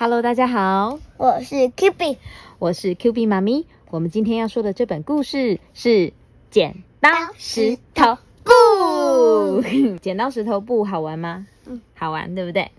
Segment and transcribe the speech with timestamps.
[0.00, 2.18] Hello，大家好，我是 Q B，
[2.60, 3.66] 我是 Q B 妈咪。
[3.90, 6.12] 我们今天要说的这本故事是
[6.52, 9.60] 剪刀石头布。
[10.00, 11.48] 剪刀石头布 好玩吗？
[11.66, 12.70] 嗯，好玩，对不对？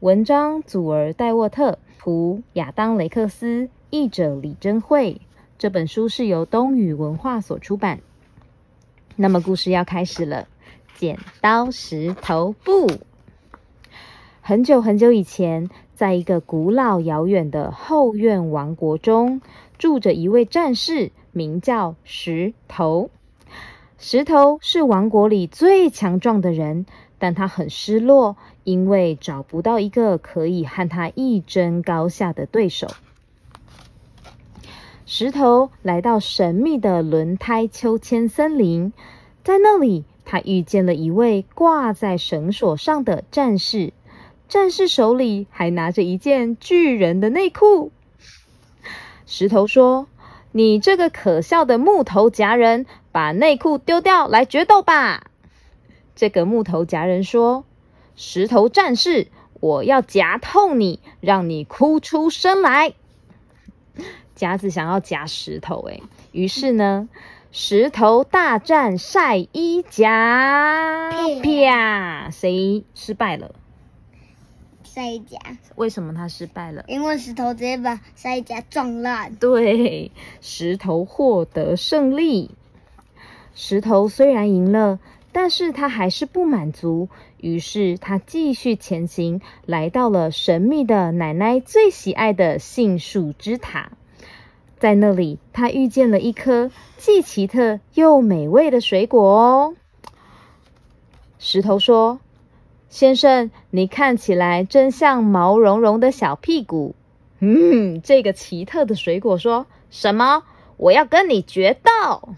[0.00, 5.20] 文章祖儿戴沃特，图亚当雷克斯，译者李珍慧。
[5.58, 8.00] 这本书是由东宇文化所出版。
[9.14, 10.48] 那么故事要开始了，
[10.96, 12.88] 剪刀石头布。
[14.48, 19.40] 很久很久以前，在一个古老遥远的后院王国中，
[19.76, 23.10] 住着一位战士，名叫石头。
[23.98, 26.86] 石头是王国里最强壮的人，
[27.18, 32.86] 但他很失落，因为找不到一个可以和他一争高下的对手。
[35.06, 38.92] 石头来到神秘的轮胎秋千森林，
[39.42, 43.92] 在那里，他遇见了一位挂在绳索上的战士。
[44.48, 47.90] 战士手里还拿着一件巨人的内裤。
[49.26, 50.06] 石头说
[50.52, 55.26] ：“你这个可笑的木头夹人，把内裤丢掉来决斗吧！”
[56.14, 57.64] 这个木头夹人说
[58.14, 59.26] ：“石头战士，
[59.60, 62.94] 我要夹痛你，让你哭出声来。”
[64.36, 67.08] 夹子想要夹石头，诶于是呢，
[67.50, 71.10] 石头大战晒衣夹，
[71.42, 73.54] 啪，谁失败了？
[74.96, 75.38] 晒衣夹，
[75.74, 76.82] 为什么他失败了？
[76.88, 79.34] 因为石头直接把晒衣夹撞烂。
[79.34, 82.52] 对，石头获得胜利。
[83.54, 84.98] 石头虽然赢了，
[85.32, 93.90] 但是他还是不满足，于是他继续前行，来到了神秘的奶奶最喜爱的杏树之塔。
[94.78, 99.74] 在那里，他遇见了一颗既奇特又美味的水果哦。
[101.38, 102.18] 石头说。
[102.88, 106.94] 先生，你看起来真像毛茸茸的小屁股。
[107.40, 110.42] 嗯，这个奇特的水果说什么？
[110.76, 112.30] 我要跟你决斗。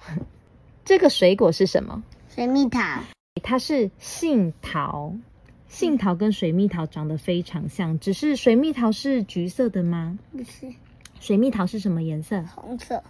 [0.84, 2.02] 这个水果是什么？
[2.34, 2.80] 水蜜桃。
[3.42, 5.12] 它是杏桃。
[5.68, 10.18] 杏桃跟水蜜桃长得非常像，只是水蜜桃是橘色的吗？
[10.32, 10.72] 不是。
[11.20, 12.42] 水蜜桃是什么颜色？
[12.54, 13.02] 红色。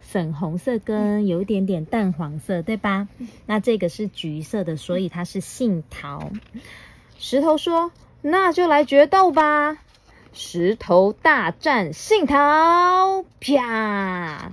[0.00, 3.08] 粉红色跟有一点点淡黄色，对吧？
[3.46, 6.30] 那这个是橘色的，所以它是杏桃。
[7.18, 7.92] 石头说
[8.22, 9.78] ：“那就来决斗吧！”
[10.32, 14.52] 石头大战杏桃，啪！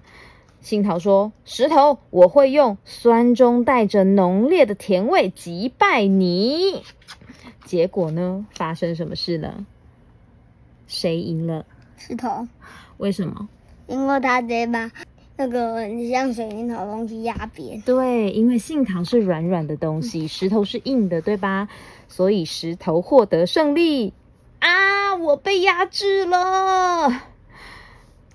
[0.61, 6.83] 杏桃说：“石头，我会用酸中带着浓烈的甜味击败你。”
[7.65, 8.45] 结果呢？
[8.55, 9.63] 发生什么事了？
[10.87, 11.65] 谁赢了？
[11.97, 12.47] 石头。
[12.97, 13.47] 为什么？
[13.87, 14.91] 因为他直接把。
[15.37, 21.67] 那个很像水蜜桃东西压扁，对，因为杏桃是软软的东西，石头是硬的，对吧？
[22.07, 24.13] 所以石头获得胜利
[24.59, 25.15] 啊！
[25.15, 27.23] 我被压制了。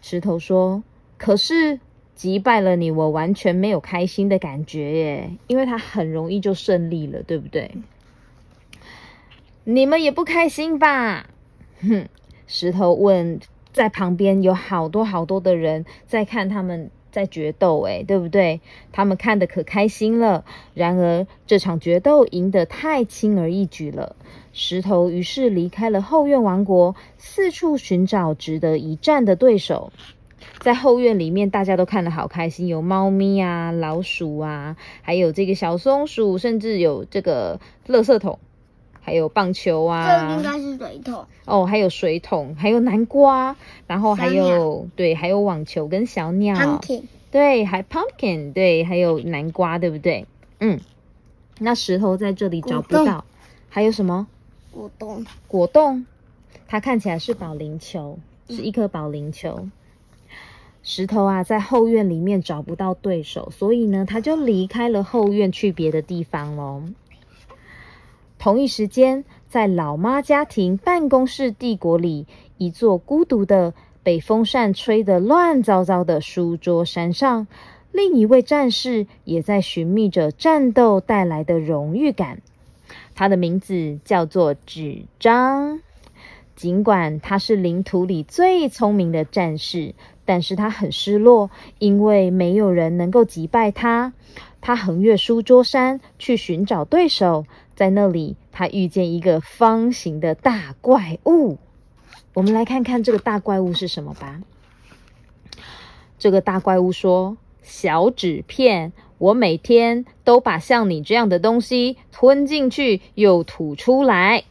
[0.03, 0.83] 石头说
[1.16, 1.81] ：“可是
[2.15, 7.71] 击败了你，我完全没有开心的感觉耶，因为他很容易就胜利了，对不对？
[9.65, 11.31] 你们也不开心吧？”
[11.81, 12.09] 哼，
[12.47, 13.41] 石头问。
[13.72, 18.60] 在旁边有好多好多的人在看他们在决斗，哎，对不对？
[18.92, 20.44] 他们看的可开心了。
[20.75, 24.16] 然而这场决斗赢得太轻而易举了。
[24.53, 29.92] 石头于是离开了后院王国，四处寻找值得一战的对手。
[30.58, 38.38] 在后院里面，大家都看得好开心，有猫咪啊、老鼠啊，还有这个小松鼠，甚至有这个垃圾桶。
[39.10, 43.56] 还有棒球啊，这应该是水桶哦，还有水桶，还有南瓜，
[43.88, 50.26] 然后还有对，还有网球跟小鸟，pumpkin，对，还 pumpkin，对，还有南瓜，对不对？
[50.60, 50.78] 嗯，
[51.59, 53.25] 那石头在这里找不到，
[53.69, 54.28] 还有什么？
[54.70, 56.06] 果冻，果冻，
[56.69, 58.16] 它看起来是保龄球，
[58.49, 59.66] 是一颗保龄球。
[60.84, 66.85] 石头啊，在后院里面找不到对手，所以呢，他就离开了后院，去别的地方喽。
[68.40, 72.26] 同一时间，在老妈家庭办公室帝国里，
[72.56, 77.46] 一座孤独的、被风扇吹得乱糟糟的书桌山上，
[77.92, 82.40] 另一位战士也在寻觅着战斗带来的荣誉感。
[83.14, 85.81] 他的名字叫做纸张。
[86.56, 89.94] 尽管他是领土里最聪明的战士，
[90.25, 94.14] 但是他很失落，因为没有人能够击败他。
[94.62, 97.44] 他横越书桌山去寻找对手。
[97.81, 101.56] 在那里，他遇见一个方形的大怪物。
[102.35, 104.43] 我们来看看这个大怪物是什么吧。
[106.19, 114.44] 这个大怪物说：“小纸片，我每天都把像你这样的东西吞进去又吐出来。”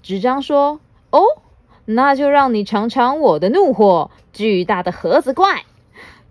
[0.00, 0.78] 纸张说
[1.10, 1.22] ：“哦，
[1.84, 4.12] 那就让你尝尝我的怒火！
[4.32, 5.64] 巨大的盒子怪，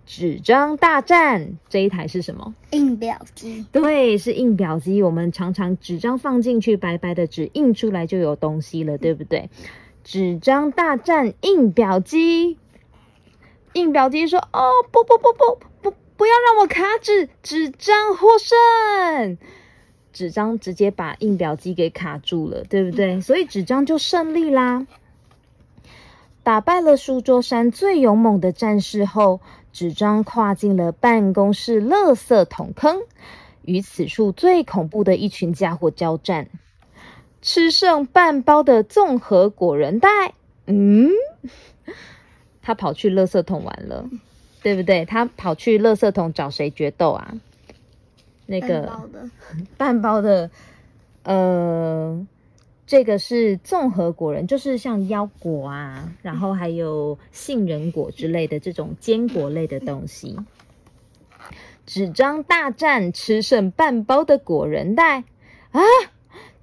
[0.06, 1.58] 纸张大战。
[1.68, 2.54] 这一台是什么？
[2.70, 3.64] 印表机。
[3.72, 5.02] 对，是印表机。
[5.02, 9.50] 我们常常纸张放进去，白白的纸印出来就有东西了，对不对？
[10.02, 12.58] 纸张大战印表机。
[13.72, 19.38] 印表机说：“哦，不不不不不，不要让我卡纸，纸张获胜。”
[20.12, 23.20] 纸张直接把印表机给卡住了，对不对？
[23.20, 24.86] 所以纸张就胜利啦。
[26.44, 29.40] 打败了书桌山最勇猛的战士后，
[29.72, 33.00] 纸张跨进了办公室垃圾桶坑，
[33.62, 36.48] 与此处最恐怖的一群家伙交战。
[37.40, 40.08] 吃剩半包的综合果仁袋，
[40.66, 41.10] 嗯，
[42.62, 44.08] 他跑去垃圾桶玩了，
[44.62, 45.06] 对不对？
[45.06, 47.34] 他跑去垃圾桶找谁决斗啊？
[48.46, 49.00] 那个
[49.78, 50.50] 半包的，
[51.24, 52.26] 呃，
[52.86, 60.36] 这个是综合果仁，就是像腰果啊，然后还有杏仁果之类的这种坚果类的东西。
[61.86, 65.24] 纸张大战吃剩半包的果仁袋
[65.70, 65.82] 啊！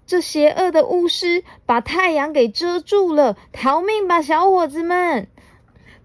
[0.08, 5.28] 这邪恶的巫师把太阳给遮住了，逃命吧，小伙子们！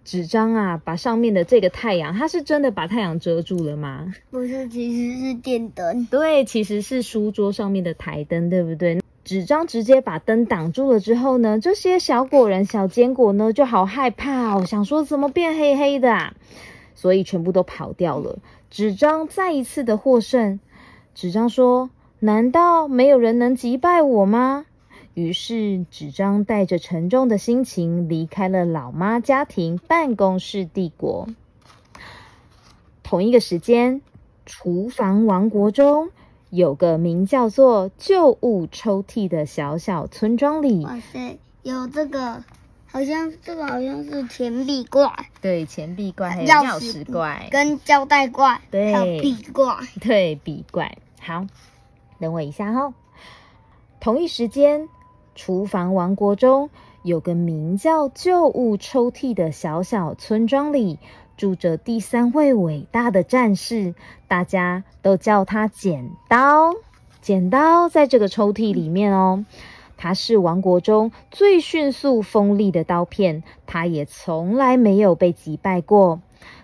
[0.05, 4.15] 纸张啊，把上面的这个太阳，它是真的把太阳遮住了吗？
[4.31, 6.07] 不是，其实是电灯。
[6.07, 9.01] 对，其实是书桌上面的台灯，对不对？
[9.27, 16.35] 纸张直接把灯挡住了之后呢，这些小果仁、小坚果呢，就好害怕哦，想说怎么变黑黑的啊？
[16.95, 18.39] 所以全部都跑掉了。
[18.71, 20.61] 纸张再一次的获胜。
[21.13, 21.91] 纸张说
[22.21, 24.65] ：“难道没有人能击败我吗？”
[25.15, 31.27] 于是，纸张带着沉重的心情离开了老妈家庭办公室帝国。
[33.03, 34.03] 同一个时间，
[34.45, 36.11] 厨房王国中
[36.51, 40.85] 有个名叫做旧物抽屉的小小村庄里。
[40.85, 42.43] 哇塞，有这个，
[42.87, 45.11] 好像这个好像是钱币怪。
[45.41, 50.97] 对，钱币怪还有钥匙怪，跟胶带怪，对，还有笔怪，对，笔怪。
[51.21, 51.47] 好，
[52.21, 52.95] 等我一下哈。
[54.01, 54.89] 同一时间。
[55.39, 56.71] 厨房王国中
[57.03, 60.99] 有个名叫旧物抽屉的小小村庄里，
[61.37, 63.95] 住着第三位伟大的战士，
[64.29, 66.75] 大家都叫他剪刀。
[67.21, 69.45] 剪刀在这个抽屉里面哦，
[69.97, 76.21] 他是王国中最迅速锋利的刀片，他也从来没有被击败过。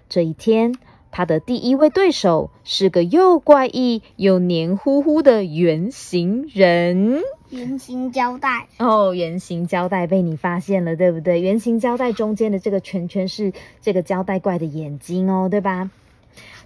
[0.08, 0.74] 这一天。
[1.14, 7.20] 他的第一位对手是个又怪异又黏糊糊的圆形人。
[7.52, 11.40] 圆形胶带哦，圆形胶带被你发现了，对不对？
[11.40, 15.90] 圆形胶带中间的这个圈圈是这个胶带怪的眼睛哦，对吧？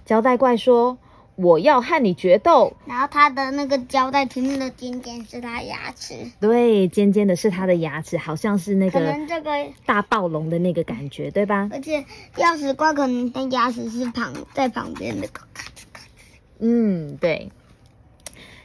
[0.05, 0.97] 胶带怪说。
[1.39, 2.73] 我要和你决斗。
[2.87, 6.15] 然后它的那个胶带前面的尖尖是它牙齿。
[6.39, 9.51] 对，尖尖的是它的牙齿，好像是那个可能这个
[9.85, 11.69] 大暴龙的那个感觉，对吧？
[11.71, 12.03] 而且
[12.37, 15.27] 钥匙怪可能它牙齿是旁在旁边的。
[16.57, 17.51] 嗯，对。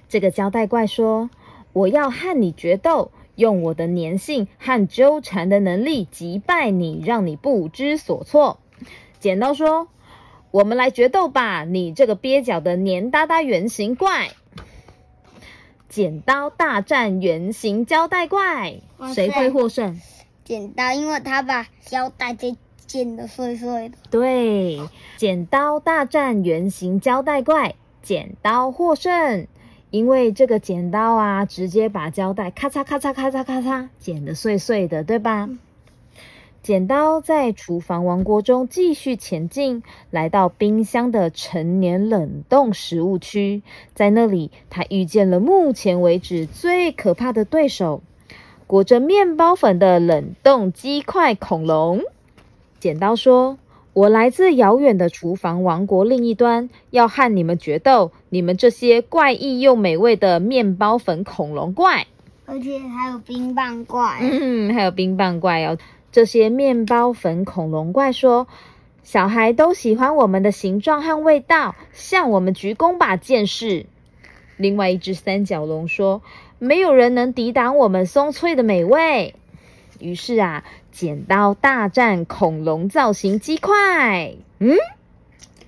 [0.09, 1.29] 这个胶带怪说
[1.73, 8.59] ：“我要和你决斗，用我的粘性和纠缠的能力击败你，让你不知所措。”
[9.21, 9.89] 剪刀说。
[10.51, 11.65] 我们来决斗吧！
[11.65, 14.33] 你这个蹩脚的黏哒哒圆形怪，
[15.89, 18.83] 剪刀大战圆形胶带怪，
[19.15, 19.99] 谁会获胜？
[20.45, 22.55] 剪刀，因为他把胶带给
[22.87, 23.97] 剪得碎碎的。
[24.11, 24.79] 对，
[25.17, 29.47] 剪刀大战圆形胶带怪，剪刀获胜，
[29.93, 35.51] 因为这个剪刀啊，直接把胶带咔嚓咔嚓咔嚓咔嚓剪得碎碎的，对吧？
[36.63, 43.63] 剪刀在厨房王国中继续前进，来到冰箱的陈年冷冻食物区，
[43.95, 48.03] 在那里，他遇见了目前为止最可怕的对手——
[48.67, 52.01] 裹着面包粉的冷冻鸡块恐龙。
[52.81, 53.59] 剪刀说
[53.93, 58.11] ：“我来自遥远的厨房王国另一端，要和你们决斗！
[58.33, 62.07] 你们这些怪异又美味的面包粉恐龙怪，
[62.47, 65.77] 而且还有冰棒怪，嗯，还有冰棒怪哦。”
[66.11, 68.49] 这些面包粉恐龙怪说
[69.05, 73.85] ：“小孩都喜欢我们的形状和味道，向我们鞠躬吧，剑士。”
[74.57, 76.23] 另外一只三角龙说
[76.59, 79.35] ：“没有人能抵挡我们松脆的美味。”
[80.01, 84.33] 于是啊，剪刀大战恐龙造型鸡块。
[84.59, 84.79] 嗯，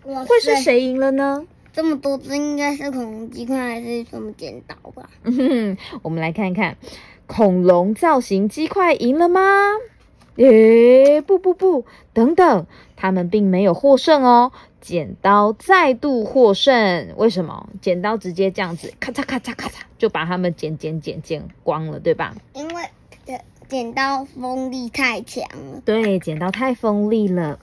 [0.02, 1.44] 会是谁赢了呢？
[1.74, 5.10] 这么多只应该是恐龙鸡块还是什么剪刀吧？
[5.24, 6.78] 嗯 哼我们来看看，
[7.26, 9.40] 恐龙造型鸡块赢了吗？
[10.36, 12.66] 诶，不不不，等等，
[12.96, 14.52] 他们并没有获胜哦。
[14.80, 17.68] 剪刀再度获胜，为什么？
[17.80, 22.34] 剪刀直接这样子，咔嚓咔嚓咔嚓，就把他们剪剪剪剪光了，对吧？
[22.52, 22.82] 因为
[23.68, 25.80] 剪刀锋利太强了。
[25.84, 27.58] 对，剪刀太锋利了。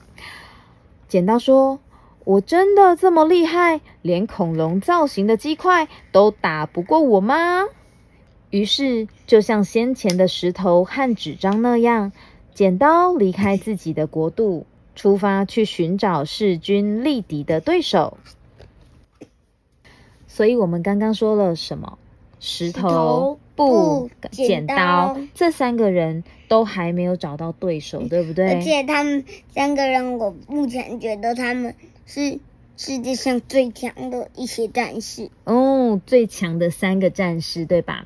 [1.08, 1.78] 剪刀说
[2.24, 7.64] ：“我真的这么厉害，连恐龙造型的鸡块都打不过我吗？”
[8.50, 12.12] 于是，就像先前的石头和纸张那样，
[12.52, 18.18] 剪刀离开自己的国度，出发去寻找势均力敌的对手。
[20.26, 21.98] 所以，我们刚刚说了什么？
[22.40, 23.38] 石头、
[23.68, 28.54] 布、剪刀，这三个人都还没有找到对手，对不对？
[28.54, 31.74] 而且他们三个人，我目前觉得他们
[32.06, 32.38] 是
[32.76, 35.30] 世界上最强的一些战士。
[35.44, 38.04] 哦，最强的三个战士，对吧？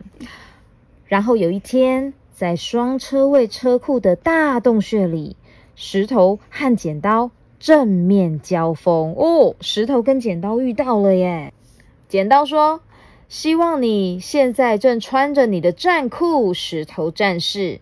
[1.07, 5.37] 然后有一天，在双车位车库的大洞穴里，
[5.75, 9.15] 石头和剪刀正面交锋。
[9.15, 11.53] 哦，石头跟剪刀遇到了耶！
[12.09, 12.81] 剪刀说
[13.29, 17.81] ：“希望你现在正穿着你的战裤，石头战士。”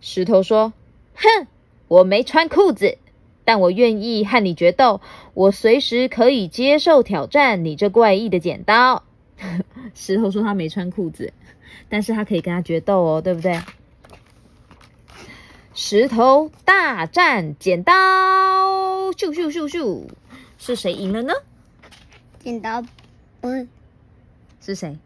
[0.00, 0.72] 石头说
[1.14, 1.46] ：“哼，
[1.88, 2.98] 我没穿裤子，
[3.44, 5.00] 但我愿意和你决斗。
[5.34, 7.64] 我随时可以接受挑战。
[7.64, 9.04] 你这怪异的剪刀。
[9.94, 11.32] ”石头说：“他没穿裤子。”
[11.88, 13.60] 但是他可以跟他决斗哦，对不对？
[15.74, 17.94] 石头大战剪刀，
[19.12, 20.04] 咻咻咻咻，
[20.58, 21.32] 是谁赢了呢？
[22.38, 22.82] 剪刀，
[23.42, 23.68] 嗯，
[24.64, 24.96] 是谁？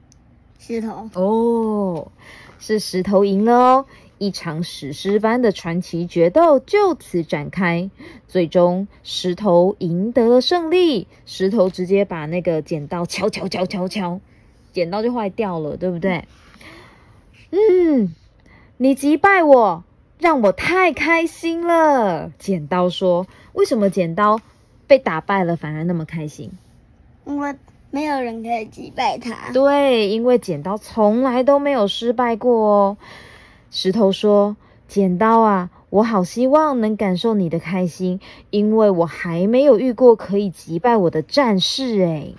[0.59, 1.09] 石头。
[1.15, 2.13] 哦，
[2.59, 3.87] 是石头赢了哦！
[4.19, 7.91] 一场史诗般的传奇决斗就此展开，
[8.29, 11.07] 最终石头赢得了胜利。
[11.27, 14.21] 石头直接把那个剪刀敲敲敲敲敲，
[14.73, 16.25] 剪刀就坏掉了，对不对？
[17.51, 18.15] 嗯，
[18.77, 19.85] 你击败我，
[20.19, 22.31] 让我太开心了。
[22.39, 24.41] 剪刀说：“为什么剪刀
[24.87, 26.51] 被打败了反而那么开心？”
[27.27, 27.55] 因为
[27.91, 29.53] 没有人可以击败他。
[29.53, 32.97] 对，因为剪刀从来都没有失败过哦。
[33.71, 34.57] 石头说
[34.89, 42.35] ：“剪刀啊，我好希望能感受你的开心，因为我还没有遇过可以击败我的战士。”哎，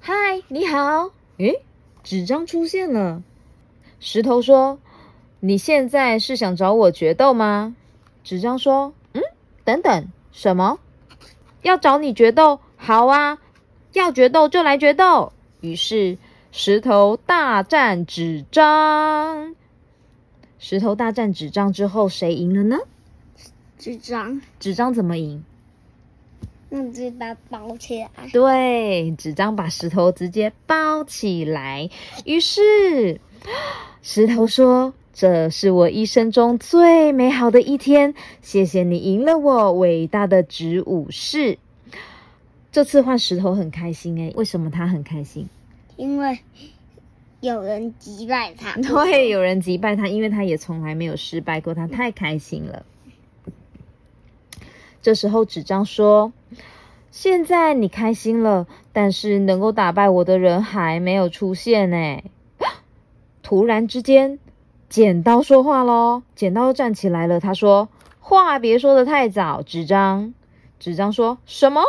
[0.00, 1.62] 嗨，你好，诶。
[2.04, 3.22] 纸张出现了，
[4.00, 4.78] 石头说
[5.40, 7.76] ：“你现在是想找我决斗吗？”
[8.24, 9.22] 纸张说：“嗯，
[9.64, 10.78] 等等，什么？
[11.62, 12.60] 要找你决斗？
[12.78, 13.38] 好啊，
[13.92, 16.16] 要决斗就来决斗。”于是
[16.50, 19.54] 石头大战纸张。
[20.58, 22.78] 石头大战纸张之后，谁赢了呢？
[23.78, 24.40] 纸张。
[24.58, 25.44] 纸张怎么赢？
[26.70, 31.88] 用纸把包起来，对，纸张把石头直接包起来。
[32.24, 33.20] 于是
[34.02, 41.58] 石头说：“这是我一生中最美好的一天，谢谢你赢了我，伟大的纸武士。”
[42.78, 45.48] 这次换石头很开心哎，为什么他很开心？
[45.96, 46.38] 因为
[47.40, 52.86] 有人击败他， 对，有人击败他，因为他也从来没有失败过，他太开心了。
[55.02, 56.32] 这时候纸张说
[57.10, 62.22] ：“现在你开心了，但是能够打败我的人还没有出现呢。
[63.42, 64.38] ”突然之间，
[64.88, 66.22] 剪刀说话喽！
[66.36, 67.88] 剪刀站起来了，他说
[68.22, 70.32] ：“话别说的太早。”纸张，
[70.78, 71.82] 纸张说什么？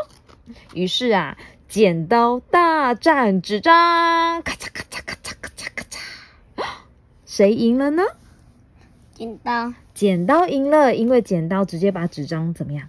[0.74, 1.38] 于是啊，
[1.68, 6.64] 剪刀大战纸张，咔嚓咔嚓咔嚓咔嚓咔嚓，
[7.26, 8.04] 谁赢了呢？
[9.14, 12.88] 剪刀，剪刀赢了，因为剪刀直接把纸张怎么样？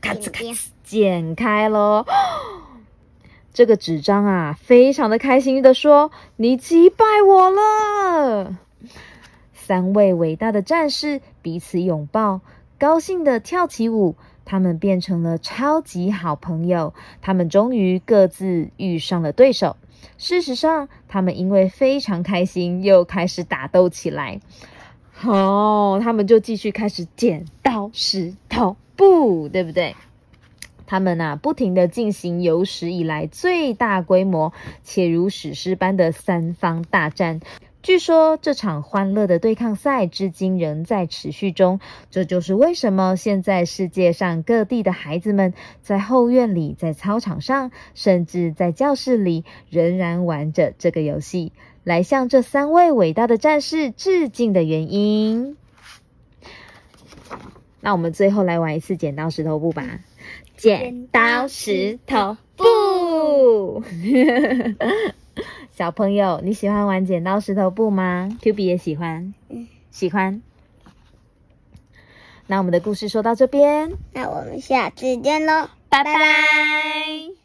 [0.00, 2.06] 咔嚓咔嚓，剪开喽！
[3.52, 8.56] 这个纸张啊，非常的开心的说：“你击败我了！”
[9.52, 12.40] 三位伟大的战士彼此拥抱，
[12.78, 14.14] 高兴的跳起舞。
[14.50, 16.92] 他们变成了超级好朋友。
[17.22, 19.76] 他们终于各自遇上了对手。
[20.18, 24.40] 事实上，他们因为非常开心，又开始打斗起来。
[25.22, 28.76] 哦，他们就继续开始剪刀石头。
[28.96, 29.94] 布对不对？
[30.84, 34.52] 他们呐，不停的进行有史以来最大规模
[34.82, 37.38] 且如史诗般的三方大战。
[37.82, 41.80] 据说这场欢乐的对抗赛至今仍在持续中。
[42.10, 55.56] 这就是为什么现在世界上各地的孩子们在后院里、在操场上，甚至在教室里，仍然玩着这个游戏，来向这三位伟大的战士致敬的原因。
[57.80, 60.00] 那我们最后来玩一次剪刀石头布吧。
[60.58, 63.82] 剪刀石头布
[65.80, 69.32] 小朋友，你喜欢玩剪刀石头布吗？Q B 也喜欢，
[69.90, 70.42] 喜欢。
[72.46, 77.39] 那我们的故事说到这边，那我们下次见喽，拜拜。